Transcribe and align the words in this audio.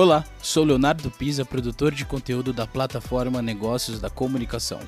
Olá, 0.00 0.24
sou 0.40 0.62
Leonardo 0.62 1.10
Pisa, 1.10 1.44
produtor 1.44 1.92
de 1.92 2.06
conteúdo 2.06 2.52
da 2.52 2.64
plataforma 2.64 3.42
Negócios 3.42 4.00
da 4.00 4.08
Comunicação. 4.08 4.78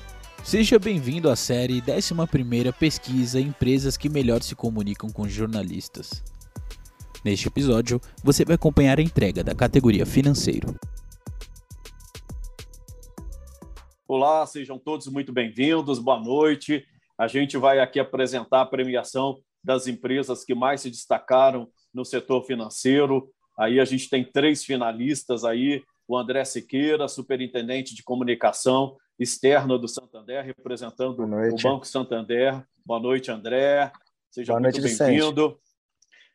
Seja 0.41 0.79
bem-vindo 0.79 1.29
à 1.29 1.35
série 1.35 1.83
11 1.85 2.71
Pesquisa 2.79 3.37
Empresas 3.37 3.97
que 3.97 4.07
melhor 4.07 4.41
se 4.41 4.55
comunicam 4.55 5.09
com 5.09 5.27
jornalistas. 5.27 6.23
Neste 7.25 7.49
episódio, 7.49 7.99
você 8.23 8.45
vai 8.45 8.55
acompanhar 8.55 8.99
a 8.99 9.01
entrega 9.01 9.43
da 9.43 9.53
categoria 9.53 10.05
Financeiro. 10.05 10.73
Olá, 14.07 14.45
sejam 14.45 14.79
todos 14.79 15.07
muito 15.07 15.33
bem-vindos, 15.33 15.99
boa 15.99 16.21
noite. 16.21 16.85
A 17.17 17.27
gente 17.27 17.57
vai 17.57 17.79
aqui 17.79 17.99
apresentar 17.99 18.61
a 18.61 18.65
premiação 18.65 19.41
das 19.61 19.87
empresas 19.87 20.45
que 20.45 20.55
mais 20.55 20.79
se 20.79 20.89
destacaram 20.89 21.67
no 21.93 22.05
setor 22.05 22.45
financeiro, 22.45 23.29
Aí 23.61 23.79
a 23.79 23.85
gente 23.85 24.09
tem 24.09 24.23
três 24.23 24.65
finalistas 24.65 25.45
aí, 25.45 25.83
o 26.07 26.17
André 26.17 26.43
Siqueira, 26.43 27.07
superintendente 27.07 27.93
de 27.93 28.01
comunicação 28.01 28.97
externa 29.19 29.77
do 29.77 29.87
Santander, 29.87 30.43
representando 30.43 31.23
o 31.23 31.55
Banco 31.61 31.85
Santander. 31.85 32.59
Boa 32.83 32.99
noite, 32.99 33.29
André. 33.29 33.91
Seja 34.31 34.53
Boa 34.53 34.61
muito 34.61 34.81
bem-vindo. 34.81 35.59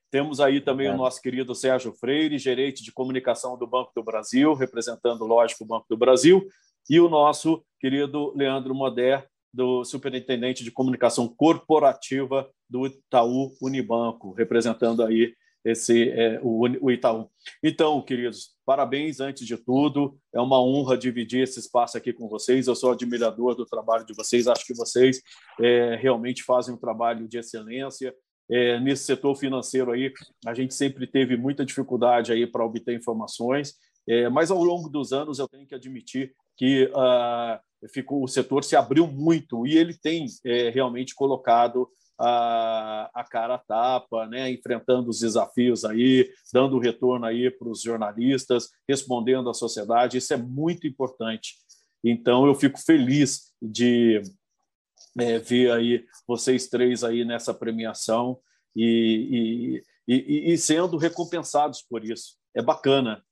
Temos 0.08 0.38
aí 0.38 0.60
também 0.60 0.86
Obrigado. 0.86 1.00
o 1.00 1.02
nosso 1.02 1.20
querido 1.20 1.52
Sérgio 1.52 1.92
Freire, 1.94 2.38
gerente 2.38 2.84
de 2.84 2.92
comunicação 2.92 3.58
do 3.58 3.66
Banco 3.66 3.90
do 3.92 4.04
Brasil, 4.04 4.54
representando, 4.54 5.26
lógico, 5.26 5.64
o 5.64 5.66
Banco 5.66 5.86
do 5.90 5.96
Brasil, 5.96 6.46
e 6.88 7.00
o 7.00 7.08
nosso 7.08 7.60
querido 7.80 8.32
Leandro 8.36 8.72
Moder, 8.72 9.26
do 9.52 9.84
superintendente 9.84 10.62
de 10.62 10.70
comunicação 10.70 11.26
corporativa 11.26 12.48
do 12.70 12.86
Itaú 12.86 13.52
Unibanco, 13.60 14.32
representando 14.32 15.02
aí 15.02 15.34
esse 15.66 16.10
é, 16.10 16.40
o, 16.42 16.62
o 16.80 16.90
Itaú. 16.90 17.28
Então, 17.62 18.00
queridos, 18.00 18.50
parabéns 18.64 19.20
antes 19.20 19.46
de 19.46 19.56
tudo. 19.56 20.16
É 20.32 20.40
uma 20.40 20.62
honra 20.62 20.96
dividir 20.96 21.42
esse 21.42 21.58
espaço 21.58 21.98
aqui 21.98 22.12
com 22.12 22.28
vocês. 22.28 22.66
Eu 22.66 22.76
sou 22.76 22.92
admirador 22.92 23.54
do 23.54 23.66
trabalho 23.66 24.06
de 24.06 24.14
vocês. 24.14 24.46
Acho 24.46 24.64
que 24.64 24.74
vocês 24.74 25.20
é, 25.60 25.96
realmente 25.96 26.44
fazem 26.44 26.74
um 26.74 26.78
trabalho 26.78 27.26
de 27.26 27.38
excelência. 27.38 28.14
É, 28.48 28.78
nesse 28.78 29.04
setor 29.04 29.34
financeiro 29.34 29.90
aí, 29.90 30.12
a 30.46 30.54
gente 30.54 30.72
sempre 30.72 31.06
teve 31.06 31.36
muita 31.36 31.64
dificuldade 31.64 32.32
aí 32.32 32.46
para 32.46 32.64
obter 32.64 32.94
informações, 32.94 33.74
é, 34.08 34.28
mas 34.28 34.52
ao 34.52 34.62
longo 34.62 34.88
dos 34.88 35.12
anos 35.12 35.40
eu 35.40 35.48
tenho 35.48 35.66
que 35.66 35.74
admitir 35.74 36.32
que 36.56 36.84
uh, 36.84 37.88
ficou, 37.88 38.22
o 38.22 38.28
setor 38.28 38.62
se 38.62 38.76
abriu 38.76 39.06
muito 39.06 39.66
e 39.66 39.76
ele 39.76 39.94
tem 39.94 40.26
é, 40.44 40.70
realmente 40.70 41.14
colocado 41.14 41.88
a, 42.18 43.10
a 43.14 43.24
cara 43.24 43.54
a 43.54 43.58
tapa, 43.58 44.26
né, 44.26 44.50
enfrentando 44.50 45.10
os 45.10 45.20
desafios 45.20 45.84
aí, 45.84 46.30
dando 46.52 46.78
retorno 46.78 47.26
aí 47.26 47.50
para 47.50 47.68
os 47.68 47.82
jornalistas, 47.82 48.70
respondendo 48.88 49.50
à 49.50 49.54
sociedade. 49.54 50.18
Isso 50.18 50.32
é 50.32 50.36
muito 50.36 50.86
importante. 50.86 51.54
Então, 52.02 52.46
eu 52.46 52.54
fico 52.54 52.78
feliz 52.78 53.52
de 53.60 54.22
é, 55.18 55.38
ver 55.38 55.70
aí 55.72 56.04
vocês 56.26 56.68
três 56.68 57.02
aí 57.02 57.24
nessa 57.24 57.52
premiação 57.52 58.38
e, 58.74 59.82
e, 60.06 60.14
e, 60.14 60.52
e 60.52 60.58
sendo 60.58 60.96
recompensados 60.96 61.82
por 61.82 62.04
isso. 62.04 62.36
É 62.54 62.62
bacana. 62.62 63.22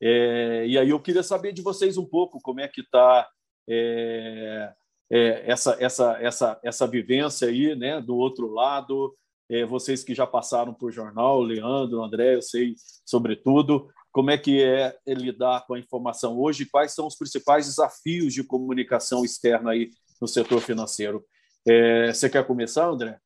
É, 0.00 0.66
e 0.66 0.78
aí 0.78 0.88
eu 0.90 1.00
queria 1.00 1.22
saber 1.22 1.52
de 1.52 1.60
vocês 1.60 1.98
um 1.98 2.06
pouco 2.06 2.40
como 2.40 2.60
é 2.60 2.68
que 2.68 2.80
está 2.80 3.28
é, 3.68 4.72
é, 5.10 5.50
essa, 5.50 5.76
essa, 5.80 6.18
essa, 6.20 6.60
essa 6.62 6.86
vivência 6.86 7.48
aí, 7.48 7.74
né, 7.74 8.00
do 8.00 8.16
outro 8.16 8.48
lado, 8.52 9.14
é, 9.48 9.64
vocês 9.64 10.04
que 10.04 10.14
já 10.14 10.26
passaram 10.26 10.72
por 10.72 10.92
jornal, 10.92 11.42
Leandro, 11.42 12.02
André, 12.02 12.36
eu 12.36 12.42
sei 12.42 12.74
sobretudo, 13.04 13.88
como 14.12 14.30
é 14.30 14.38
que 14.38 14.62
é 14.62 14.96
lidar 15.06 15.66
com 15.66 15.74
a 15.74 15.78
informação 15.78 16.38
hoje, 16.38 16.66
quais 16.66 16.94
são 16.94 17.06
os 17.06 17.16
principais 17.16 17.66
desafios 17.66 18.32
de 18.32 18.44
comunicação 18.44 19.24
externa 19.24 19.72
aí 19.72 19.90
no 20.20 20.28
setor 20.28 20.60
financeiro. 20.60 21.24
É, 21.66 22.12
você 22.12 22.30
quer 22.30 22.46
começar, 22.46 22.88
André? 22.88 23.18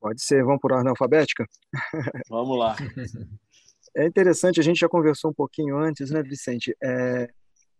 Pode 0.00 0.22
ser, 0.22 0.44
vamos 0.44 0.60
por 0.60 0.72
ordem 0.72 0.90
alfabética? 0.90 1.44
Vamos 2.30 2.58
lá. 2.58 2.76
É 3.96 4.06
interessante, 4.06 4.60
a 4.60 4.62
gente 4.62 4.78
já 4.78 4.88
conversou 4.88 5.30
um 5.30 5.34
pouquinho 5.34 5.76
antes, 5.78 6.10
né, 6.10 6.22
Vicente? 6.22 6.76
É, 6.82 7.28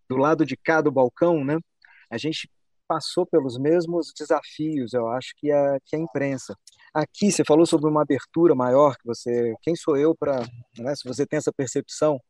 do 0.08 0.16
lado 0.16 0.44
de 0.44 0.56
cá 0.56 0.80
do 0.80 0.90
balcão, 0.90 1.44
né, 1.44 1.58
a 2.10 2.16
gente 2.16 2.48
passou 2.86 3.26
pelos 3.26 3.58
mesmos 3.58 4.12
desafios, 4.16 4.92
eu 4.92 5.08
acho, 5.08 5.32
que 5.36 5.50
a, 5.50 5.78
que 5.84 5.96
a 5.96 5.98
imprensa. 5.98 6.54
Aqui, 6.94 7.30
você 7.30 7.44
falou 7.44 7.66
sobre 7.66 7.90
uma 7.90 8.02
abertura 8.02 8.54
maior, 8.54 8.96
que 8.96 9.06
você, 9.06 9.54
quem 9.62 9.74
sou 9.76 9.96
eu 9.96 10.14
para, 10.14 10.40
né, 10.78 10.94
se 10.94 11.06
você 11.06 11.26
tem 11.26 11.38
essa 11.38 11.52
percepção, 11.52 12.20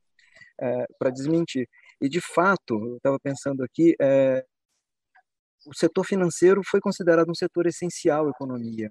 é, 0.61 0.87
para 0.99 1.11
desmentir. 1.11 1.69
E, 2.01 2.09
de 2.09 2.21
fato, 2.21 2.75
eu 2.75 2.97
estava 2.97 3.19
pensando 3.21 3.63
aqui, 3.63 3.95
é, 4.01 4.45
o 5.67 5.75
setor 5.75 6.05
financeiro 6.05 6.63
foi 6.65 6.81
considerado 6.81 7.31
um 7.31 7.35
setor 7.35 7.67
essencial 7.67 8.27
à 8.27 8.31
economia. 8.31 8.91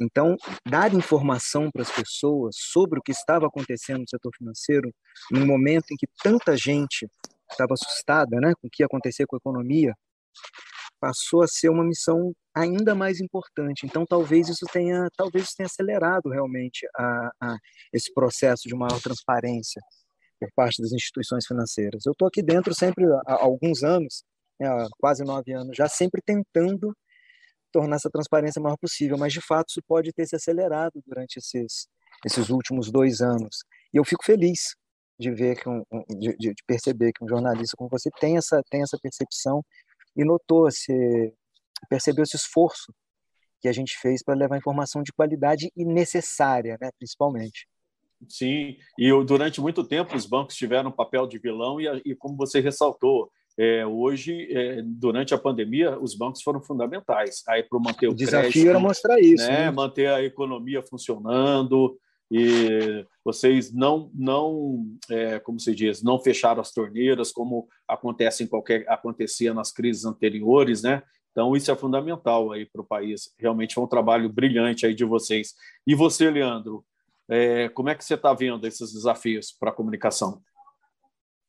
Então, 0.00 0.36
dar 0.66 0.94
informação 0.94 1.70
para 1.70 1.82
as 1.82 1.90
pessoas 1.90 2.56
sobre 2.58 2.98
o 2.98 3.02
que 3.02 3.12
estava 3.12 3.46
acontecendo 3.46 4.00
no 4.00 4.08
setor 4.08 4.30
financeiro, 4.36 4.90
num 5.30 5.46
momento 5.46 5.92
em 5.92 5.96
que 5.96 6.06
tanta 6.22 6.56
gente 6.56 7.06
estava 7.50 7.74
assustada 7.74 8.40
né, 8.40 8.52
com 8.60 8.66
o 8.66 8.70
que 8.70 8.82
ia 8.82 8.86
acontecer 8.86 9.26
com 9.26 9.36
a 9.36 9.38
economia, 9.38 9.94
passou 11.00 11.42
a 11.42 11.48
ser 11.48 11.70
uma 11.70 11.84
missão 11.84 12.32
ainda 12.54 12.94
mais 12.94 13.20
importante. 13.20 13.86
Então, 13.86 14.04
talvez 14.04 14.48
isso 14.48 14.66
tenha, 14.72 15.08
talvez 15.16 15.46
isso 15.46 15.56
tenha 15.56 15.66
acelerado 15.66 16.28
realmente 16.28 16.86
a, 16.96 17.30
a 17.40 17.56
esse 17.92 18.12
processo 18.12 18.68
de 18.68 18.74
maior 18.74 19.00
transparência 19.00 19.80
por 20.38 20.50
parte 20.54 20.82
das 20.82 20.92
instituições 20.92 21.46
financeiras. 21.46 22.04
Eu 22.04 22.12
estou 22.12 22.28
aqui 22.28 22.42
dentro 22.42 22.74
sempre 22.74 23.04
há 23.26 23.42
alguns 23.42 23.82
anos, 23.82 24.24
né, 24.58 24.68
há 24.68 24.86
quase 24.98 25.24
nove 25.24 25.52
anos 25.52 25.76
já, 25.76 25.88
sempre 25.88 26.20
tentando 26.24 26.94
tornar 27.72 27.96
essa 27.96 28.10
transparência 28.10 28.60
maior 28.60 28.76
possível, 28.76 29.16
mas 29.16 29.32
de 29.32 29.40
fato 29.40 29.70
isso 29.70 29.80
pode 29.86 30.12
ter 30.12 30.26
se 30.26 30.34
acelerado 30.34 31.00
durante 31.06 31.38
esses, 31.38 31.86
esses 32.26 32.50
últimos 32.50 32.90
dois 32.90 33.20
anos. 33.20 33.58
E 33.92 33.96
eu 33.96 34.04
fico 34.04 34.24
feliz 34.24 34.74
de 35.18 35.30
ver 35.30 35.56
que 35.56 35.68
um, 35.68 35.84
de, 36.08 36.34
de 36.36 36.54
perceber 36.66 37.12
que 37.12 37.22
um 37.22 37.28
jornalista 37.28 37.76
como 37.76 37.90
você 37.90 38.10
tem 38.18 38.38
essa 38.38 38.62
tem 38.70 38.82
essa 38.82 38.98
percepção 39.00 39.62
e 40.16 40.24
notou, 40.24 40.70
se 40.70 41.32
percebeu 41.88 42.22
esse 42.22 42.36
esforço 42.36 42.92
que 43.60 43.68
a 43.68 43.72
gente 43.72 43.96
fez 43.98 44.22
para 44.22 44.34
levar 44.34 44.56
informação 44.56 45.02
de 45.02 45.12
qualidade 45.12 45.70
e 45.76 45.84
necessária, 45.84 46.78
né, 46.80 46.90
principalmente. 46.98 47.68
Sim, 48.28 48.76
e 48.98 49.10
durante 49.24 49.60
muito 49.60 49.82
tempo 49.82 50.16
os 50.16 50.26
bancos 50.26 50.56
tiveram 50.56 50.90
um 50.90 50.94
papel 50.94 51.26
de 51.26 51.38
vilão 51.38 51.80
e, 51.80 51.86
e 52.04 52.14
como 52.14 52.36
você 52.36 52.60
ressaltou, 52.60 53.30
é, 53.58 53.84
hoje, 53.84 54.48
é, 54.52 54.82
durante 54.82 55.34
a 55.34 55.38
pandemia, 55.38 55.98
os 55.98 56.14
bancos 56.14 56.42
foram 56.42 56.62
fundamentais 56.62 57.42
aí 57.48 57.62
para 57.62 57.78
manter 57.78 58.08
o, 58.08 58.12
o 58.12 58.14
desafio 58.14 58.50
crédito, 58.50 58.68
era 58.70 58.78
mostrar 58.78 59.20
isso, 59.20 59.46
né? 59.46 59.64
né? 59.64 59.70
manter 59.70 60.08
a 60.08 60.22
economia 60.22 60.82
funcionando, 60.82 61.98
e 62.30 63.04
vocês 63.24 63.72
não 63.72 64.10
não 64.14 64.86
é, 65.10 65.40
como 65.40 65.58
se 65.58 65.74
diz 65.74 66.02
não 66.02 66.18
fecharam 66.18 66.60
as 66.60 66.72
torneiras 66.72 67.32
como 67.32 67.68
acontece 67.88 68.44
em 68.44 68.46
qualquer 68.46 68.88
acontecia 68.88 69.52
nas 69.52 69.72
crises 69.72 70.04
anteriores 70.04 70.82
né 70.82 71.02
então 71.32 71.56
isso 71.56 71.70
é 71.70 71.76
fundamental 71.76 72.52
aí 72.52 72.64
para 72.64 72.82
o 72.82 72.86
país 72.86 73.34
realmente 73.36 73.74
foi 73.74 73.82
um 73.82 73.88
trabalho 73.88 74.28
brilhante 74.28 74.86
aí 74.86 74.94
de 74.94 75.04
vocês 75.04 75.54
e 75.84 75.94
você 75.94 76.30
Leandro 76.30 76.84
é, 77.28 77.68
como 77.70 77.88
é 77.88 77.94
que 77.94 78.04
você 78.04 78.14
está 78.14 78.32
vendo 78.32 78.66
esses 78.66 78.92
desafios 78.92 79.52
para 79.58 79.70
a 79.70 79.74
comunicação 79.74 80.40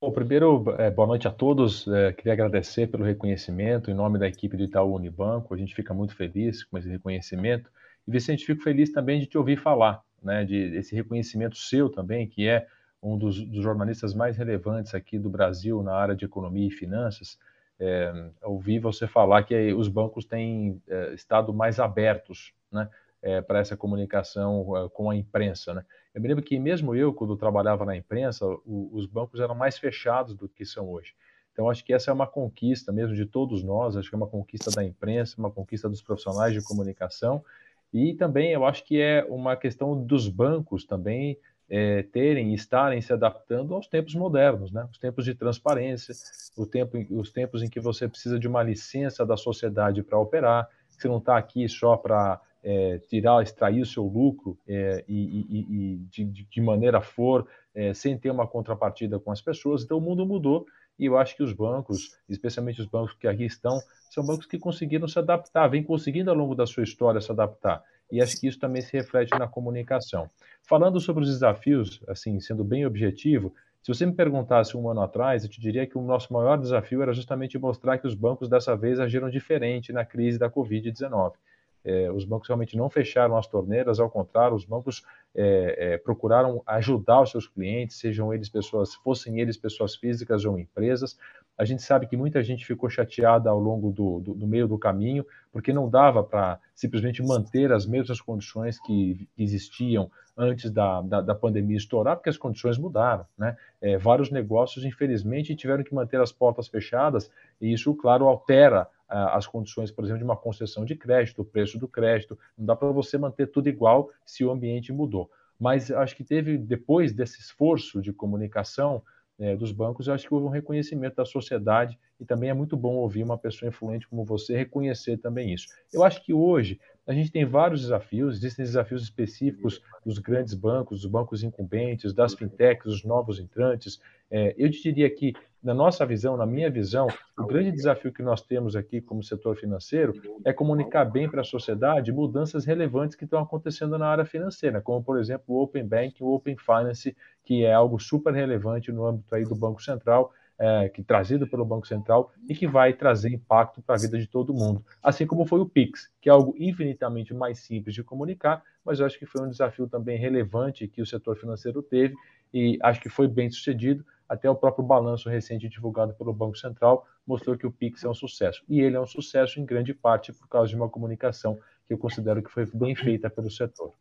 Bom, 0.04 0.12
primeiro, 0.12 0.66
é, 0.80 0.90
boa 0.90 1.08
noite 1.08 1.28
a 1.28 1.32
todos. 1.32 1.88
É, 1.88 2.12
queria 2.12 2.34
agradecer 2.34 2.88
pelo 2.88 3.04
reconhecimento 3.04 3.92
em 3.92 3.94
nome 3.94 4.18
da 4.18 4.28
equipe 4.28 4.58
do 4.58 4.64
Itaú 4.64 4.96
Unibanco. 4.96 5.54
A 5.54 5.58
gente 5.58 5.76
fica 5.76 5.94
muito 5.94 6.16
feliz 6.16 6.64
com 6.64 6.76
esse 6.76 6.90
reconhecimento. 6.90 7.70
E, 8.08 8.12
Vicente, 8.12 8.44
fico 8.44 8.64
feliz 8.64 8.92
também 8.92 9.20
de 9.20 9.28
te 9.28 9.38
ouvir 9.38 9.60
falar 9.60 10.02
né, 10.22 10.46
de 10.46 10.76
esse 10.76 10.96
reconhecimento 10.96 11.58
seu 11.58 11.90
também, 11.90 12.28
que 12.28 12.48
é 12.48 12.68
um 13.02 13.18
dos, 13.18 13.44
dos, 13.44 13.64
jornalistas 13.64 14.14
mais 14.14 14.38
relevantes 14.38 14.94
aqui 14.94 15.18
do 15.18 15.30
Brasil 15.30 15.82
na 15.82 15.96
área 15.96 16.16
de 16.16 16.26
economia 16.26 16.68
e 16.68 16.72
finanças, 16.72 17.40
é, 17.80 18.30
ouvi 18.44 18.78
você 18.78 19.08
falar 19.08 19.44
que 19.44 19.74
os 19.74 19.88
bancos 19.88 20.24
têm 20.24 20.82
é, 20.88 21.14
estado 21.14 21.52
mais 21.52 21.80
abertos 21.80 22.54
né, 22.72 22.88
é, 23.24 23.42
para 23.42 23.60
essa 23.60 23.76
comunicação 23.76 24.78
é, 24.78 24.90
com 24.90 25.10
a 25.10 25.16
imprensa. 25.16 25.74
Né? 25.74 25.84
Eu 26.14 26.22
me 26.22 26.28
lembro 26.28 26.44
que 26.44 26.60
mesmo 26.60 26.94
eu, 26.94 27.12
quando 27.12 27.36
trabalhava 27.36 27.84
na 27.84 27.96
imprensa, 27.96 28.46
o, 28.46 28.92
os 28.94 29.08
bancos 29.08 29.40
eram 29.40 29.56
mais 29.56 29.80
fechados 29.80 30.36
do 30.36 30.48
que 30.48 30.64
são 30.64 30.90
hoje. 30.90 31.16
Então, 31.52 31.70
acho 31.70 31.84
que 31.84 31.94
essa 31.94 32.12
é 32.12 32.14
uma 32.14 32.28
conquista 32.28 32.92
mesmo 32.92 33.16
de 33.16 33.26
todos 33.26 33.64
nós, 33.64 33.98
acho 33.98 34.10
que 34.10 34.16
é 34.16 34.18
uma 34.18 34.28
conquista 34.28 34.72
da 34.72 34.84
imprensa, 34.84 35.36
uma 35.38 35.52
conquista 35.52 35.90
dos 35.90 36.02
profissionais 36.02 36.54
de 36.54 36.64
comunicação, 36.64 37.44
e 37.94 38.14
também 38.14 38.52
eu 38.52 38.66
acho 38.66 38.84
que 38.86 39.00
é 39.00 39.26
uma 39.30 39.56
questão 39.56 40.02
dos 40.02 40.28
bancos 40.28 40.86
também 40.86 41.38
é, 41.70 42.04
terem, 42.04 42.54
estarem 42.54 43.02
se 43.02 43.14
adaptando 43.14 43.74
aos 43.74 43.88
tempos 43.88 44.14
modernos, 44.14 44.72
né? 44.72 44.88
Os 44.92 44.98
tempos 44.98 45.24
de 45.24 45.34
transparência, 45.34 46.14
o 46.58 46.66
tempo, 46.66 46.98
os 47.12 47.32
tempos 47.32 47.64
em 47.64 47.70
que 47.70 47.80
você 47.80 48.10
precisa 48.10 48.38
de 48.38 48.48
uma 48.48 48.62
licença 48.62 49.26
da 49.26 49.38
sociedade 49.38 50.04
para 50.04 50.20
operar, 50.20 50.68
você 50.90 51.08
não 51.08 51.18
está 51.18 51.38
aqui 51.38 51.68
só 51.70 51.96
para 51.96 52.42
é, 52.64 53.00
tirar, 53.08 53.42
extrair 53.42 53.82
o 53.82 53.86
seu 53.86 54.04
lucro 54.04 54.58
é, 54.68 55.04
e, 55.08 55.46
e, 55.50 55.60
e 55.60 55.98
de, 56.10 56.26
de, 56.26 56.62
maneira 56.62 57.02
for, 57.02 57.48
é, 57.74 57.94
sem 57.94 58.18
ter 58.18 58.30
uma 58.30 58.46
contrapartida 58.46 59.18
com 59.18 59.32
as 59.32 59.42
pessoas. 59.42 59.84
Então 59.84 59.98
o 59.98 60.02
mundo 60.02 60.26
mudou 60.26 60.66
e 61.02 61.08
eu 61.08 61.18
acho 61.18 61.36
que 61.36 61.42
os 61.42 61.52
bancos, 61.52 62.16
especialmente 62.30 62.80
os 62.80 62.86
bancos 62.86 63.16
que 63.16 63.28
aqui 63.28 63.44
estão, 63.44 63.80
são 64.12 64.24
bancos 64.24 64.46
que 64.46 64.60
conseguiram 64.60 65.08
se 65.08 65.18
adaptar, 65.18 65.68
vêm 65.68 65.82
conseguindo 65.82 66.30
ao 66.30 66.38
longo 66.38 66.54
da 66.54 66.68
sua 66.68 66.84
história 66.84 67.20
se 67.20 67.32
adaptar. 67.32 67.84
E 68.12 68.22
acho 68.22 68.40
que 68.40 68.48
isso 68.48 68.60
também 68.60 68.84
se 68.84 68.94
reflete 68.94 69.32
na 69.32 69.48
comunicação. 69.48 70.30
Falando 70.62 71.00
sobre 71.00 71.24
os 71.24 71.30
desafios, 71.30 72.00
assim, 72.08 72.40
sendo 72.40 72.64
bem 72.64 72.86
objetivo, 72.86 73.52
se 73.82 73.92
você 73.92 74.06
me 74.06 74.14
perguntasse 74.14 74.78
um 74.78 74.88
ano 74.88 75.02
atrás, 75.02 75.44
eu 75.44 75.50
te 75.50 75.60
diria 75.60 75.88
que 75.88 75.98
o 75.98 76.04
nosso 76.04 76.32
maior 76.32 76.56
desafio 76.56 77.02
era 77.02 77.14
justamente 77.14 77.58
mostrar 77.58 77.98
que 77.98 78.06
os 78.06 78.14
bancos 78.14 78.48
dessa 78.48 78.78
vez 78.78 79.00
agiram 79.00 79.28
diferente 79.28 79.92
na 79.92 80.06
crise 80.06 80.38
da 80.38 80.52
Covid-19. 80.52 81.34
É, 81.84 82.12
os 82.12 82.26
bancos 82.26 82.48
realmente 82.48 82.78
não 82.78 82.90
fecharam 82.90 83.38
as 83.38 83.48
torneiras, 83.48 84.00
ao 84.00 84.10
contrário, 84.10 84.56
os 84.56 84.66
bancos 84.66 85.04
é, 85.34 85.94
é, 85.94 85.98
procuraram 85.98 86.62
ajudar 86.66 87.22
os 87.22 87.32
seus 87.32 87.48
clientes, 87.48 87.98
sejam 87.98 88.34
eles 88.34 88.50
pessoas, 88.50 88.94
fossem 88.96 89.40
eles 89.40 89.58
pessoas 89.58 89.96
físicas 89.96 90.46
ou 90.46 90.60
empresas. 90.60 91.18
A 91.62 91.64
gente 91.64 91.84
sabe 91.84 92.08
que 92.08 92.18
muita 92.18 92.42
gente 92.42 92.66
ficou 92.66 92.90
chateada 92.90 93.48
ao 93.48 93.60
longo 93.60 93.92
do, 93.92 94.20
do, 94.20 94.34
do 94.34 94.48
meio 94.48 94.68
do 94.68 94.80
caminho, 94.80 95.24
porque 95.52 95.72
não 95.72 95.88
dava 95.88 96.24
para 96.24 96.60
simplesmente 96.74 97.22
manter 97.22 97.72
as 97.72 97.86
mesmas 97.86 98.20
condições 98.20 98.80
que 98.80 99.30
existiam 99.38 100.10
antes 100.36 100.72
da, 100.72 101.04
da, 101.04 101.22
da, 101.22 101.36
pandemia 101.36 101.78
estourar, 101.78 102.16
porque 102.16 102.32
as 102.32 102.38
condições 102.38 102.80
mudaram. 102.80 103.28
Né? 103.38 103.56
É, 103.80 103.96
vários 103.96 104.32
negócios, 104.32 104.84
infelizmente, 104.84 105.56
tiveram 105.56 105.84
que 105.84 105.94
manter 105.94 106.20
as 106.20 106.32
portas 106.32 106.68
fechadas, 106.68 107.30
e 107.62 107.72
isso, 107.72 107.94
claro, 107.94 108.26
altera 108.28 108.88
as 109.08 109.46
condições, 109.46 109.92
por 109.92 110.04
exemplo, 110.04 110.18
de 110.18 110.24
uma 110.24 110.38
concessão 110.38 110.84
de 110.84 110.96
crédito, 110.96 111.44
o 111.44 111.46
preço 111.46 111.78
do 111.78 111.88
crédito. 111.88 112.40
Não 112.58 112.66
dá 112.66 112.76
para 112.76 112.88
você 112.88 113.20
manter 113.20 113.46
tudo 113.46 113.70
igual 113.70 114.10
se 114.26 114.44
o 114.44 114.50
ambiente 114.50 114.92
mudou. 114.92 115.30
Mas 115.60 115.92
acho 115.92 116.16
que 116.16 116.24
teve, 116.24 116.58
depois 116.58 117.14
desse 117.14 117.40
esforço 117.40 118.02
de 118.02 118.12
comunicação 118.12 119.04
é, 119.42 119.56
dos 119.56 119.72
bancos, 119.72 120.08
acho 120.08 120.28
que 120.28 120.34
houve 120.34 120.46
um 120.46 120.50
reconhecimento 120.50 121.16
da 121.16 121.26
sociedade 121.26 121.98
e 122.20 122.26
também 122.26 122.52
é 122.52 122.54
muito 122.54 122.78
bom 122.78 122.94
ouvir 122.96 123.24
uma 123.24 123.38
pessoa 123.38 123.68
influente 123.68 124.08
como 124.08 124.24
você 124.24 124.56
reconhecer 124.56 125.18
também 125.18 125.52
isso. 125.52 125.66
Eu 125.92 126.04
acho 126.04 126.24
que 126.24 126.32
hoje 126.32 126.80
a 127.08 127.14
gente 127.14 127.32
tem 127.32 127.46
vários 127.46 127.82
desafios, 127.82 128.38
existem 128.38 128.64
desafios 128.64 129.04
específicos 129.04 129.82
dos 130.06 130.20
grandes 130.20 130.54
bancos, 130.54 131.02
dos 131.02 131.10
bancos 131.10 131.44
incumbentes, 131.44 132.14
das 132.14 132.34
fintechs, 132.34 132.86
dos 132.86 133.04
novos 133.04 133.40
entrantes. 133.40 134.00
É, 134.30 134.54
eu 134.58 134.70
diria 134.70 135.10
que, 135.10 135.34
na 135.64 135.74
nossa 135.74 136.06
visão, 136.06 136.38
na 136.38 136.46
minha 136.46 136.70
visão, 136.70 137.08
o 137.38 137.46
grande 137.46 137.72
desafio 137.72 138.14
que 138.14 138.22
nós 138.22 138.42
temos 138.42 138.76
aqui 138.76 139.02
como 139.02 139.24
setor 139.24 139.56
financeiro 139.58 140.14
é 140.46 140.54
comunicar 140.54 141.06
bem 141.06 141.30
para 141.30 141.42
a 141.42 141.44
sociedade 141.44 142.12
mudanças 142.12 142.66
relevantes 142.66 143.16
que 143.16 143.26
estão 143.26 143.42
acontecendo 143.42 143.98
na 143.98 144.08
área 144.08 144.26
financeira, 144.26 144.80
como, 144.80 145.04
por 145.04 145.20
exemplo, 145.20 145.56
o 145.56 145.62
Open 145.62 145.86
Banking, 145.86 146.24
o 146.24 146.34
Open 146.34 146.56
Finance, 146.58 147.16
que 147.44 147.64
é 147.64 147.74
algo 147.74 148.00
super 148.00 148.34
relevante 148.34 148.92
no 148.92 149.06
âmbito 149.06 149.34
aí 149.34 149.44
do 149.44 149.56
Banco 149.56 149.82
Central 149.82 150.32
é, 150.62 150.90
que 150.90 151.02
trazido 151.02 151.48
pelo 151.48 151.66
Banco 151.66 151.88
Central 151.88 152.32
e 152.48 152.54
que 152.54 152.68
vai 152.68 152.94
trazer 152.94 153.34
impacto 153.34 153.82
para 153.82 153.96
a 153.96 153.98
vida 153.98 154.20
de 154.20 154.28
todo 154.28 154.54
mundo. 154.54 154.86
Assim 155.02 155.26
como 155.26 155.44
foi 155.44 155.60
o 155.60 155.66
Pix, 155.66 156.12
que 156.22 156.30
é 156.30 156.32
algo 156.32 156.54
infinitamente 156.56 157.34
mais 157.34 157.58
simples 157.58 157.96
de 157.96 158.04
comunicar, 158.04 158.64
mas 158.86 159.00
eu 159.00 159.08
acho 159.08 159.18
que 159.18 159.26
foi 159.26 159.42
um 159.42 159.50
desafio 159.50 159.88
também 159.88 160.20
relevante 160.20 160.88
que 160.88 161.02
o 161.02 161.06
setor 161.06 161.36
financeiro 161.36 161.82
teve 161.82 162.14
e 162.54 162.78
acho 162.84 163.02
que 163.02 163.10
foi 163.10 163.28
bem 163.28 163.50
sucedido. 163.50 164.06
Até 164.30 164.48
o 164.48 164.56
próprio 164.56 164.86
balanço 164.86 165.30
recente 165.30 165.68
divulgado 165.68 166.14
pelo 166.14 166.32
Banco 166.32 166.56
Central 166.56 167.08
mostrou 167.26 167.58
que 167.58 167.66
o 167.66 167.72
Pix 167.72 168.04
é 168.04 168.10
um 168.10 168.14
sucesso. 168.14 168.64
E 168.70 168.82
ele 168.82 168.96
é 168.96 169.02
um 169.02 169.08
sucesso 169.08 169.60
em 169.60 169.66
grande 169.66 169.96
parte 169.96 170.32
por 170.32 170.48
causa 170.48 170.70
de 170.70 170.76
uma 170.76 170.88
comunicação 170.88 171.58
que 171.88 171.94
eu 171.94 171.98
considero 171.98 172.44
que 172.44 172.52
foi 172.52 172.68
bem 172.72 172.96
feita 172.96 173.32
pelo 173.32 173.50
setor. 173.50 173.94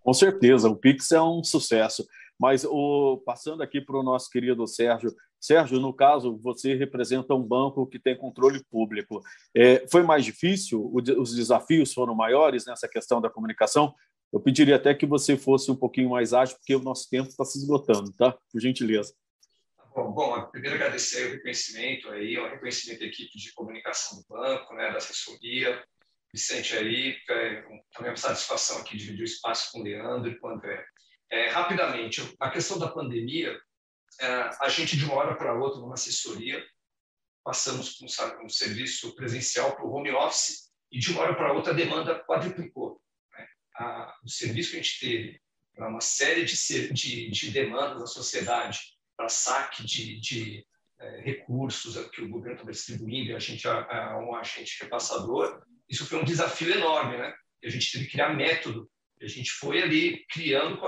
Com 0.00 0.12
certeza, 0.12 0.68
o 0.68 0.76
Pix 0.76 1.12
é 1.12 1.22
um 1.22 1.42
sucesso. 1.42 2.06
Mas 2.38 2.64
o, 2.64 3.22
passando 3.24 3.62
aqui 3.62 3.80
para 3.80 3.98
o 3.98 4.02
nosso 4.02 4.28
querido 4.30 4.66
Sérgio, 4.66 5.14
Sérgio, 5.40 5.78
no 5.78 5.92
caso, 5.92 6.38
você 6.38 6.74
representa 6.74 7.34
um 7.34 7.42
banco 7.42 7.86
que 7.86 7.98
tem 7.98 8.16
controle 8.16 8.64
público. 8.70 9.20
É, 9.54 9.86
foi 9.88 10.02
mais 10.02 10.24
difícil? 10.24 10.90
Os 10.92 11.34
desafios 11.36 11.92
foram 11.92 12.14
maiores 12.14 12.64
nessa 12.64 12.88
questão 12.88 13.20
da 13.20 13.28
comunicação? 13.28 13.94
Eu 14.32 14.40
pediria 14.40 14.76
até 14.76 14.94
que 14.94 15.04
você 15.04 15.36
fosse 15.36 15.70
um 15.70 15.76
pouquinho 15.76 16.10
mais 16.10 16.32
ágil, 16.32 16.56
porque 16.56 16.74
o 16.74 16.82
nosso 16.82 17.08
tempo 17.10 17.28
está 17.28 17.44
se 17.44 17.58
esgotando, 17.58 18.10
tá? 18.14 18.36
Por 18.50 18.60
gentileza. 18.60 19.14
Bom, 19.94 20.10
bom, 20.12 20.42
primeiro 20.50 20.74
agradecer 20.74 21.28
o 21.28 21.32
reconhecimento 21.34 22.08
aí, 22.08 22.36
o 22.36 22.48
reconhecimento 22.48 23.00
da 23.00 23.06
equipe 23.06 23.38
de 23.38 23.52
comunicação 23.52 24.18
do 24.18 24.26
banco, 24.28 24.74
né, 24.74 24.90
da 24.90 24.96
assessoria, 24.96 25.80
Vicente 26.34 26.76
aí, 26.76 27.16
também 27.94 28.10
uma 28.10 28.16
satisfação 28.16 28.78
aqui 28.78 28.96
dividir 28.96 29.22
o 29.22 29.24
espaço 29.24 29.70
com 29.70 29.78
o 29.78 29.84
Leandro 29.84 30.32
e 30.32 30.36
com 30.40 30.48
o 30.48 30.50
André. 30.50 30.84
É, 31.30 31.48
rapidamente, 31.48 32.20
a 32.38 32.50
questão 32.50 32.78
da 32.78 32.88
pandemia, 32.88 33.58
é, 34.20 34.26
a 34.60 34.68
gente 34.68 34.96
de 34.96 35.04
uma 35.04 35.14
hora 35.14 35.34
para 35.36 35.54
outra, 35.54 35.80
numa 35.80 35.94
assessoria, 35.94 36.64
passamos 37.44 38.00
um, 38.00 38.06
um 38.44 38.48
serviço 38.48 39.14
presencial 39.14 39.74
para 39.74 39.84
o 39.84 39.92
home 39.92 40.10
office 40.10 40.70
e 40.90 40.98
de 40.98 41.10
uma 41.10 41.22
hora 41.22 41.34
para 41.34 41.52
outra 41.52 41.72
a 41.72 41.76
demanda 41.76 42.24
quadruplicou. 42.24 43.00
Né? 43.32 43.46
A, 43.76 44.14
o 44.24 44.28
serviço 44.28 44.70
que 44.70 44.76
a 44.76 44.82
gente 44.82 45.00
teve 45.00 45.40
para 45.74 45.88
uma 45.88 46.00
série 46.00 46.44
de, 46.44 46.92
de, 46.92 47.30
de, 47.30 47.50
demandas 47.50 47.98
da 47.98 48.06
sociedade, 48.06 48.78
para 49.16 49.28
saque 49.28 49.84
de, 49.84 50.20
de 50.20 50.66
é, 50.98 51.20
recursos 51.20 51.96
que 52.10 52.22
o 52.22 52.28
governo 52.28 52.54
estava 52.54 52.70
distribuindo 52.70 53.30
e 53.30 53.34
a 53.34 53.38
gente 53.38 53.66
a, 53.66 54.18
um 54.18 54.34
agente 54.36 54.82
repassador, 54.82 55.62
isso 55.88 56.06
foi 56.06 56.18
um 56.18 56.24
desafio 56.24 56.70
enorme, 56.70 57.18
né? 57.18 57.34
A 57.62 57.68
gente 57.68 57.90
teve 57.90 58.04
que 58.04 58.12
criar 58.12 58.34
método 58.34 58.90
a 59.20 59.26
gente 59.26 59.50
foi 59.52 59.82
ali 59.82 60.24
criando, 60.30 60.78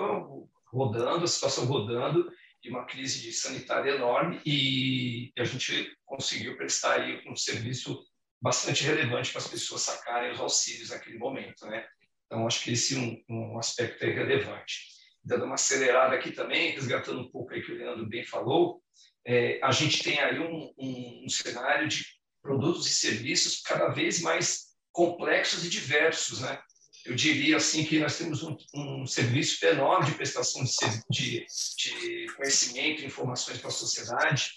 rodando, 0.66 1.24
a 1.24 1.28
situação 1.28 1.64
rodando, 1.66 2.30
e 2.62 2.70
uma 2.70 2.84
crise 2.84 3.32
sanitária 3.32 3.92
enorme, 3.92 4.40
e 4.44 5.32
a 5.38 5.44
gente 5.44 5.94
conseguiu 6.04 6.56
prestar 6.56 7.00
aí 7.00 7.22
um 7.26 7.36
serviço 7.36 8.02
bastante 8.40 8.82
relevante 8.84 9.30
para 9.30 9.40
as 9.40 9.48
pessoas 9.48 9.82
sacarem 9.82 10.32
os 10.32 10.40
auxílios 10.40 10.90
naquele 10.90 11.18
momento, 11.18 11.66
né? 11.66 11.86
Então, 12.26 12.46
acho 12.46 12.64
que 12.64 12.72
esse 12.72 12.96
é 12.96 12.98
um, 12.98 13.22
um 13.28 13.58
aspecto 13.58 14.04
é 14.04 14.10
relevante. 14.10 14.80
Dando 15.22 15.44
uma 15.44 15.54
acelerada 15.54 16.14
aqui 16.14 16.32
também, 16.32 16.72
resgatando 16.72 17.20
um 17.20 17.30
pouco 17.30 17.54
aí 17.54 17.62
que 17.62 17.72
o 17.72 17.76
Leandro 17.76 18.06
bem 18.08 18.24
falou, 18.24 18.82
é, 19.24 19.60
a 19.62 19.72
gente 19.72 20.02
tem 20.02 20.20
aí 20.20 20.38
um, 20.38 20.72
um, 20.78 21.24
um 21.24 21.28
cenário 21.28 21.88
de 21.88 22.04
produtos 22.42 22.86
e 22.86 22.94
serviços 22.94 23.60
cada 23.60 23.88
vez 23.88 24.20
mais 24.20 24.66
complexos 24.92 25.64
e 25.64 25.68
diversos, 25.68 26.40
né? 26.40 26.60
Eu 27.06 27.14
diria 27.14 27.56
assim 27.56 27.84
que 27.84 28.00
nós 28.00 28.18
temos 28.18 28.42
um, 28.42 28.56
um 28.74 29.06
serviço 29.06 29.64
enorme 29.64 30.06
de 30.06 30.16
prestação 30.16 30.62
de, 30.64 31.04
de, 31.10 31.46
de 31.76 32.26
conhecimento 32.34 33.02
e 33.02 33.06
informações 33.06 33.58
para 33.58 33.68
a 33.68 33.72
sociedade, 33.72 34.50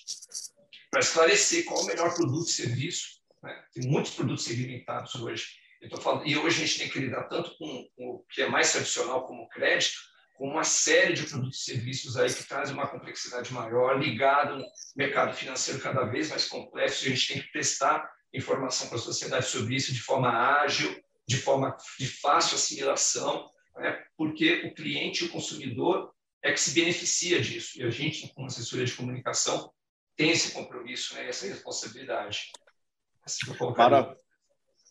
para 0.89 0.99
esclarecer 0.99 1.65
qual 1.65 1.79
é 1.79 1.83
o 1.83 1.85
melhor 1.85 2.15
produto 2.15 2.47
e 2.47 2.51
serviço. 2.51 3.19
Né? 3.43 3.63
Tem 3.73 3.89
muitos 3.89 4.13
produtos 4.15 4.43
segmentados 4.43 5.15
hoje. 5.15 5.47
Falando, 6.01 6.27
e 6.27 6.35
hoje 6.37 6.63
a 6.63 6.65
gente 6.65 6.79
tem 6.79 6.89
que 6.89 6.99
lidar 6.99 7.23
tanto 7.25 7.55
com, 7.57 7.87
com, 7.95 8.05
o 8.15 8.25
que 8.29 8.41
é 8.41 8.49
mais 8.49 8.71
tradicional, 8.71 9.25
como 9.25 9.43
o 9.43 9.49
crédito, 9.49 9.97
com 10.35 10.49
uma 10.49 10.63
série 10.63 11.13
de 11.13 11.23
produtos 11.23 11.61
e 11.61 11.63
serviços 11.71 12.17
aí 12.17 12.33
que 12.33 12.43
trazem 12.43 12.73
uma 12.73 12.87
complexidade 12.87 13.53
maior, 13.53 13.97
ligado 14.01 14.55
ao 14.55 14.63
mercado 14.95 15.33
financeiro 15.35 15.79
cada 15.79 16.03
vez 16.05 16.29
mais 16.29 16.47
complexo, 16.47 17.05
e 17.05 17.07
a 17.07 17.15
gente 17.15 17.33
tem 17.33 17.41
que 17.41 17.51
prestar 17.51 18.09
informação 18.33 18.87
para 18.87 18.97
a 18.97 19.01
sociedade 19.01 19.45
sobre 19.45 19.75
isso 19.75 19.93
de 19.93 20.01
forma 20.01 20.29
ágil, 20.29 20.99
de 21.29 21.37
forma 21.37 21.77
de 21.99 22.07
fácil 22.07 22.55
assimilação, 22.55 23.51
né? 23.77 24.03
porque 24.17 24.65
o 24.65 24.73
cliente, 24.73 25.25
o 25.25 25.29
consumidor, 25.29 26.11
é 26.41 26.51
que 26.51 26.59
se 26.59 26.73
beneficia 26.73 27.39
disso. 27.39 27.79
E 27.79 27.83
a 27.83 27.89
gente, 27.91 28.33
como 28.33 28.47
assessoria 28.47 28.85
de 28.85 28.95
comunicação, 28.95 29.71
tem 30.15 30.31
esse 30.31 30.51
compromisso, 30.53 31.13
né? 31.13 31.29
essa 31.29 31.45
responsabilidade. 31.45 32.51
Assim 33.23 33.45
Mara... 33.77 34.17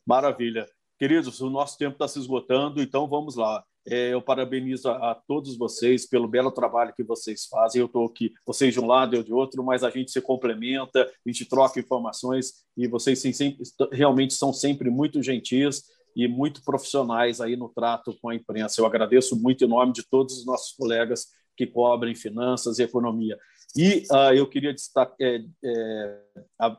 Maravilha. 0.06 0.64
Queridos, 0.96 1.40
o 1.40 1.50
nosso 1.50 1.76
tempo 1.76 1.94
está 1.94 2.06
se 2.06 2.20
esgotando, 2.20 2.80
então 2.80 3.08
vamos 3.08 3.34
lá. 3.34 3.64
É, 3.84 4.12
eu 4.12 4.22
parabenizo 4.22 4.90
a, 4.90 5.16
todos 5.26 5.56
vocês 5.56 6.06
pelo 6.06 6.28
belo 6.28 6.52
trabalho 6.52 6.94
que 6.94 7.02
vocês 7.02 7.46
fazem. 7.46 7.80
Eu 7.80 7.86
estou 7.86 8.06
aqui, 8.06 8.32
vocês 8.46 8.72
de 8.72 8.78
um 8.78 8.86
lado, 8.86 9.16
eu 9.16 9.24
de 9.24 9.32
outro, 9.32 9.64
mas 9.64 9.82
a 9.82 9.90
gente 9.90 10.12
se 10.12 10.20
complementa, 10.20 11.02
a 11.02 11.28
gente 11.28 11.46
troca 11.46 11.80
informações 11.80 12.64
e 12.76 12.86
vocês 12.86 13.18
sempre, 13.18 13.58
realmente 13.90 14.34
são 14.34 14.52
sempre 14.52 14.88
muito 14.88 15.20
gentis 15.20 15.97
e 16.14 16.26
muito 16.26 16.62
profissionais 16.62 17.40
aí 17.40 17.56
no 17.56 17.68
trato 17.68 18.16
com 18.20 18.28
a 18.28 18.34
imprensa. 18.34 18.80
Eu 18.80 18.86
agradeço 18.86 19.40
muito 19.40 19.64
em 19.64 19.68
nome 19.68 19.92
de 19.92 20.02
todos 20.08 20.38
os 20.38 20.46
nossos 20.46 20.72
colegas 20.72 21.26
que 21.56 21.66
cobrem 21.66 22.14
finanças 22.14 22.78
e 22.78 22.82
economia. 22.82 23.38
E 23.76 24.04
uh, 24.10 24.32
eu 24.34 24.48
queria 24.48 24.72
destaque, 24.72 25.22
é, 25.22 25.44
é, 25.64 26.20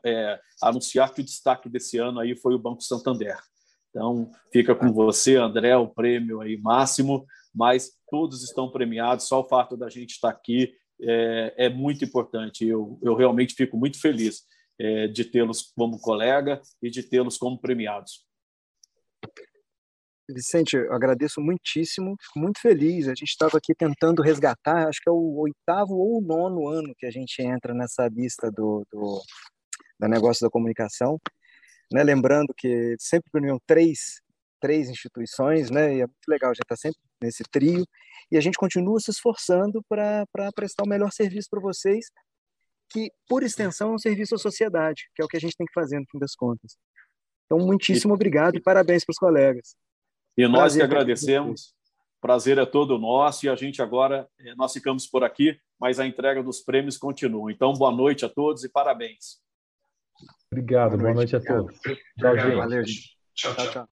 é, 0.05 0.39
anunciar 0.61 1.13
que 1.13 1.21
o 1.21 1.23
destaque 1.23 1.69
desse 1.69 1.97
ano 1.97 2.19
aí 2.19 2.35
foi 2.35 2.55
o 2.55 2.59
Banco 2.59 2.81
Santander. 2.81 3.37
Então, 3.89 4.31
fica 4.51 4.73
com 4.73 4.91
você, 4.91 5.35
André, 5.35 5.75
o 5.75 5.87
prêmio 5.87 6.41
aí 6.41 6.57
máximo, 6.57 7.25
mas 7.53 7.91
todos 8.09 8.43
estão 8.43 8.71
premiados, 8.71 9.27
só 9.27 9.41
o 9.41 9.47
fato 9.47 9.75
da 9.75 9.89
gente 9.89 10.11
estar 10.11 10.29
aqui 10.29 10.73
é, 11.01 11.53
é 11.57 11.69
muito 11.69 12.03
importante. 12.05 12.67
Eu, 12.67 12.99
eu 13.01 13.15
realmente 13.15 13.53
fico 13.53 13.77
muito 13.77 13.99
feliz 13.99 14.43
é, 14.79 15.07
de 15.07 15.25
tê-los 15.25 15.71
como 15.75 15.99
colega 15.99 16.61
e 16.81 16.89
de 16.89 17.03
tê-los 17.03 17.37
como 17.37 17.59
premiados. 17.59 18.28
Vicente, 20.33 20.75
eu 20.75 20.93
agradeço 20.93 21.41
muitíssimo, 21.41 22.15
fico 22.21 22.39
muito 22.39 22.59
feliz. 22.61 23.07
A 23.07 23.15
gente 23.15 23.29
estava 23.29 23.57
aqui 23.57 23.73
tentando 23.73 24.21
resgatar, 24.21 24.87
acho 24.87 24.99
que 25.01 25.09
é 25.09 25.11
o 25.11 25.39
oitavo 25.39 25.95
ou 25.95 26.19
o 26.19 26.21
nono 26.21 26.67
ano 26.67 26.93
que 26.97 27.05
a 27.05 27.11
gente 27.11 27.41
entra 27.41 27.73
nessa 27.73 28.07
lista 28.07 28.51
do, 28.51 28.85
do 28.91 29.21
da 29.99 30.07
negócio 30.07 30.45
da 30.45 30.49
comunicação. 30.49 31.19
Né? 31.91 32.03
Lembrando 32.03 32.53
que 32.55 32.95
sempre 32.99 33.29
reuniam 33.33 33.59
três, 33.65 34.21
três 34.61 34.89
instituições, 34.89 35.69
né? 35.71 35.95
e 35.95 36.01
é 36.01 36.05
muito 36.05 36.27
legal, 36.27 36.51
a 36.51 36.53
gente 36.53 36.63
está 36.63 36.75
sempre 36.75 36.99
nesse 37.21 37.43
trio, 37.51 37.85
e 38.31 38.37
a 38.37 38.41
gente 38.41 38.57
continua 38.57 38.99
se 38.99 39.11
esforçando 39.11 39.83
para 39.89 40.25
prestar 40.55 40.83
o 40.85 40.89
melhor 40.89 41.11
serviço 41.11 41.49
para 41.49 41.59
vocês, 41.59 42.05
que, 42.91 43.11
por 43.27 43.43
extensão, 43.43 43.91
é 43.91 43.95
um 43.95 43.99
serviço 43.99 44.35
à 44.35 44.37
sociedade, 44.37 45.09
que 45.15 45.21
é 45.21 45.25
o 45.25 45.27
que 45.27 45.37
a 45.37 45.39
gente 45.39 45.55
tem 45.57 45.65
que 45.65 45.73
fazer, 45.73 45.99
no 45.99 46.05
fim 46.09 46.19
das 46.19 46.35
contas. 46.35 46.75
Então, 47.45 47.65
muitíssimo 47.65 48.13
obrigado 48.13 48.55
e 48.55 48.61
parabéns 48.61 49.03
para 49.03 49.11
os 49.11 49.17
colegas. 49.17 49.75
E 50.39 50.47
nós 50.47 50.61
Prazer 50.61 50.79
que 50.79 50.85
agradecemos. 50.85 51.73
Prazer 52.21 52.57
é 52.57 52.65
todo 52.65 52.97
nosso 52.97 53.45
e 53.45 53.49
a 53.49 53.55
gente 53.55 53.81
agora, 53.81 54.25
eh, 54.39 54.55
nós 54.55 54.71
ficamos 54.71 55.05
por 55.05 55.21
aqui, 55.21 55.59
mas 55.77 55.99
a 55.99 56.07
entrega 56.07 56.41
dos 56.41 56.61
prêmios 56.61 56.97
continua. 56.97 57.51
Então, 57.51 57.73
boa 57.73 57.91
noite 57.91 58.23
a 58.23 58.29
todos 58.29 58.63
e 58.63 58.69
parabéns. 58.69 59.41
Obrigado, 60.49 60.97
boa 60.97 61.13
noite, 61.13 61.13
boa 61.13 61.13
noite 61.15 61.35
a 61.35 61.41
todos. 61.41 61.77
Tchau, 62.17 62.37
gente. 62.37 62.55
Valeu. 62.55 62.83
Tchau, 63.35 63.53
tchau. 63.53 63.67
tchau. 63.69 63.87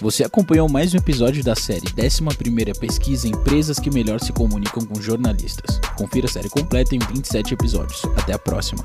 Você 0.00 0.24
acompanhou 0.24 0.68
mais 0.68 0.92
um 0.92 0.96
episódio 0.96 1.44
da 1.44 1.54
série 1.54 1.86
11 1.96 2.80
Pesquisa 2.80 3.28
Empresas 3.28 3.78
que 3.78 3.90
Melhor 3.92 4.18
se 4.18 4.32
Comunicam 4.32 4.84
com 4.84 5.00
Jornalistas. 5.00 5.78
Confira 5.96 6.26
a 6.26 6.28
série 6.28 6.50
completa 6.50 6.96
em 6.96 6.98
27 6.98 7.54
episódios. 7.54 8.04
Até 8.16 8.32
a 8.32 8.38
próxima. 8.40 8.84